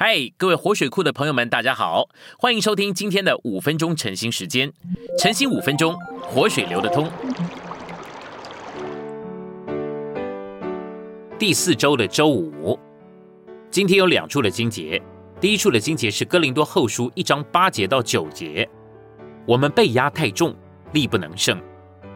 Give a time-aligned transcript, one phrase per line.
[0.00, 2.08] 嗨，各位活水库的朋友们，大家好，
[2.38, 4.72] 欢迎收听今天的五分钟晨兴时间。
[5.18, 7.10] 晨兴五分钟，活水流得通。
[11.36, 12.78] 第四周的周五，
[13.72, 15.02] 今天有两处的经节。
[15.40, 18.70] 第一处的经节是哥林多后书一章八节到九节。
[19.48, 20.54] 我们被压太重，
[20.92, 21.60] 力不能胜，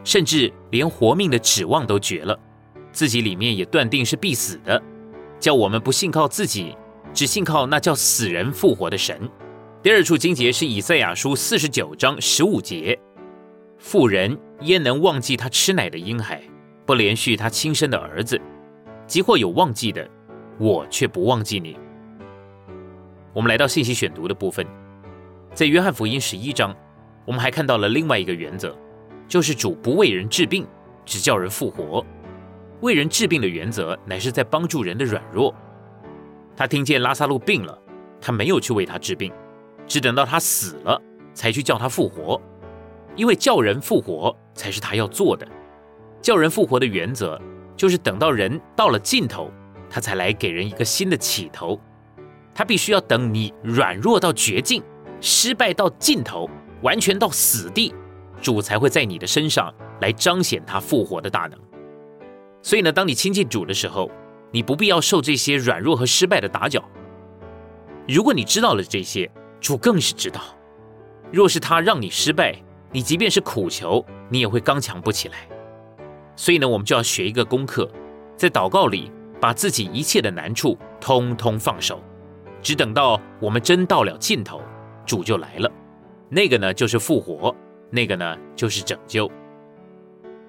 [0.05, 2.39] 甚至连活命的指望都绝了，
[2.93, 4.80] 自己里面也断定是必死的，
[5.41, 6.77] 叫我们不信靠自己。
[7.15, 9.29] 只信靠那叫死人复活的神。
[9.83, 12.98] 第二处经节是以赛亚书四十九章十五节：
[13.79, 16.43] 妇人焉能忘记她吃奶的婴孩，
[16.87, 18.41] 不连续她亲生的儿子？
[19.06, 20.09] 即或有忘记的，
[20.59, 21.77] 我却不忘记你。
[23.34, 24.67] 我们来到信息选读的部分，
[25.53, 26.75] 在约翰福音十一章，
[27.27, 28.77] 我们还看到了另外一个原则，
[29.27, 30.67] 就是主不为人治病，
[31.05, 32.05] 只叫人复活。
[32.81, 35.55] 为人治病的原则，乃是在帮助人的软弱。
[36.56, 37.77] 他听见拉萨路病了，
[38.20, 39.33] 他没有去为他治病，
[39.87, 41.01] 只等到他死了
[41.33, 42.41] 才去叫他复活，
[43.17, 45.47] 因为叫人复活才是他要做的。
[46.20, 47.41] 叫人复活的原则
[47.77, 49.50] 就是等到人到了尽头，
[49.89, 51.80] 他才来给人一个新的起头。
[52.55, 54.83] 他必须要等你软弱到绝境，
[55.20, 56.48] 失败到尽头，
[56.83, 57.95] 完全到死地，
[58.41, 61.58] 主才会在你的身上来彰显他复活的大能。
[62.61, 64.11] 所以呢，当你亲近主的时候。
[64.53, 66.84] 你不必要受这些软弱和失败的打搅。
[68.06, 70.41] 如果你知道了这些，主更是知道。
[71.33, 72.55] 若是他让你失败，
[72.92, 75.48] 你即便是苦求，你也会刚强不起来。
[76.36, 77.91] 所以呢，我们就要学一个功课，
[78.36, 82.03] 在祷告里把自己一切的难处通通放手，
[82.61, 84.61] 只等到我们真到了尽头，
[85.06, 85.70] 主就来了。
[86.28, 87.55] 那个呢，就是复活；
[87.89, 89.30] 那个呢，就是拯救。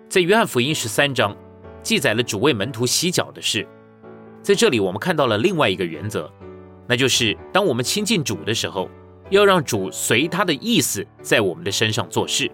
[0.09, 1.35] 在约翰福音十三章
[1.81, 3.65] 记载了主为门徒洗脚的事。
[4.43, 6.29] 在这里，我们看到了另外一个原则，
[6.85, 8.89] 那就是当我们亲近主的时候，
[9.29, 12.51] 要让主随他的意思在我们的身上做事。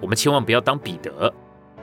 [0.00, 1.34] 我们千万不要当彼得，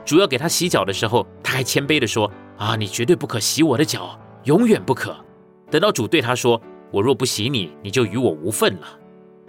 [0.06, 5.14] 主要给他洗脚的时候，他还谦卑的说：“啊，你绝对不可洗我的脚，永远不可。”
[5.70, 6.58] 等到主对他说
[6.90, 8.88] ：“我若不洗你，你就与我无份了。”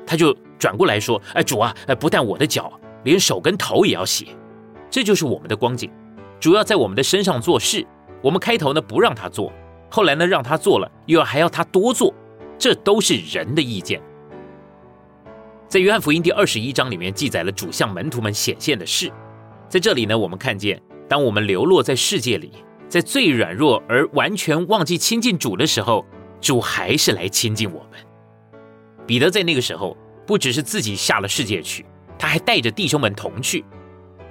[0.05, 2.69] 他就转过来说：“哎，主啊，哎，不但我的脚，
[3.05, 4.35] 连手跟头也要洗。”
[4.91, 5.89] 这就是我们的光景，
[6.41, 7.87] 主要在我们的身上做事。
[8.21, 9.53] 我们开头呢，不让他做。
[9.89, 12.13] 后来呢，让他做了，又要还要他多做，
[12.57, 14.01] 这都是人的意见。
[15.67, 19.11] 在约翰福音第二十一章里面记载了主向门徒们显现的事。
[19.69, 22.51] 在这里呢，我们看见，当我们流落在世界里，
[22.87, 26.05] 在最软弱而完全忘记亲近主的时候，
[26.39, 27.99] 主还是来亲近我们。
[29.05, 29.95] 彼得在那个时候
[30.25, 31.85] 不只是自己下了世界去，
[32.17, 33.65] 他还带着弟兄们同去。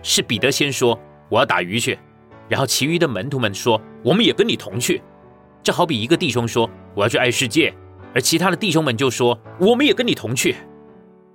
[0.03, 1.99] 是彼得先说我要打鱼去，
[2.49, 5.03] 然后其余的门徒们说我们也跟你同去。
[5.67, 7.75] 这好比一个弟兄说：“我要去爱世界。”
[8.15, 10.55] 而其他的弟兄们就说：“我们也跟你同去。”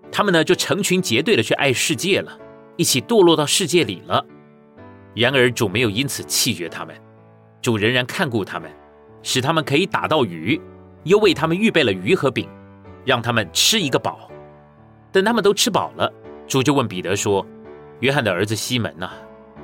[0.10, 2.40] 他们呢就成群结队的去爱世界了，
[2.78, 4.26] 一起堕落到世界里了。
[5.14, 6.96] 然而主没有因此弃绝他们，
[7.62, 8.72] 主仍然看顾他们，
[9.22, 10.62] 使他们可以打到鱼，
[11.04, 12.48] 又为他们预备了鱼和饼，
[13.04, 14.32] 让他们吃一个饱。
[15.12, 16.10] 等他们都吃饱了，
[16.48, 17.46] 主就问彼得说
[18.00, 19.12] ：“约翰的儿子西门呐，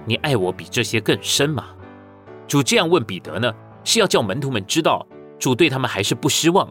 [0.04, 1.68] 你爱我比这些更深吗？”
[2.50, 3.50] 主这样问彼得呢？
[3.88, 5.08] 是要叫门徒们知道，
[5.40, 6.70] 主对他们还是不失望，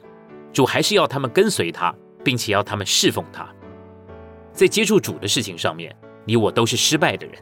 [0.52, 3.48] 主还是要他们跟随他，并且要他们侍奉他。
[4.52, 5.96] 在接触主的事情上面，
[6.26, 7.34] 你我都是失败的人。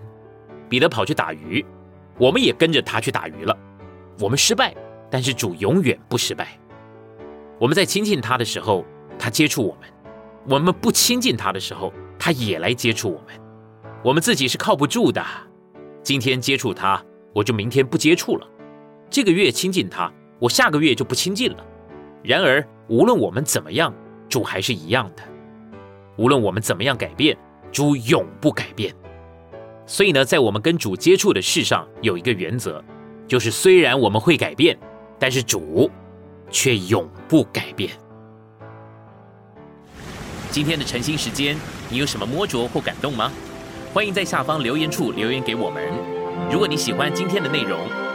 [0.69, 1.67] 彼得跑去打鱼，
[2.21, 3.59] 我们也跟着他去打鱼了。
[4.21, 4.73] 我们失败，
[5.11, 6.57] 但是主永远不失败。
[7.59, 8.85] 我们在亲近他的时候，
[9.19, 9.91] 他接触我们；
[10.49, 13.35] 我们不亲近他的时候，他也来接触我们。
[14.05, 15.21] 我们自己是靠不住的，
[16.05, 18.47] 今天接触他，我就明天不接触了。
[19.15, 21.65] 这个月亲近他，我下个月就不亲近了。
[22.25, 23.95] 然而，无论我们怎么样，
[24.29, 25.23] 主还是一样的；
[26.17, 27.39] 无论我们怎么样改变，
[27.71, 28.93] 主永不改变。
[29.87, 32.83] 所以呢，在我们跟主接触的事上，有一个原则，
[33.29, 34.77] 就是虽然我们会改变，
[35.17, 35.89] 但是主
[36.51, 37.93] 却永不改变。
[40.51, 41.57] 今天的晨兴时间，
[41.89, 43.31] 你有什么摸着或感动吗？
[43.93, 45.89] 欢迎在下方留言处留言给我们。
[46.51, 47.79] 如果你喜欢今天的内容，